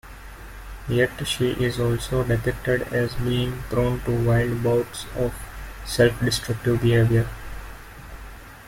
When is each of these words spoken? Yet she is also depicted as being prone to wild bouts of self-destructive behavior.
Yet 0.89 1.11
she 1.27 1.51
is 1.63 1.79
also 1.79 2.23
depicted 2.23 2.91
as 2.91 3.13
being 3.13 3.61
prone 3.69 3.99
to 4.05 4.25
wild 4.25 4.63
bouts 4.63 5.05
of 5.15 5.31
self-destructive 5.85 6.81
behavior. 6.81 7.27